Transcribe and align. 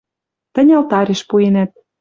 Тӹнь 0.53 0.71
алтарьыш 0.77 1.21
пуэнӓт. 1.29 1.71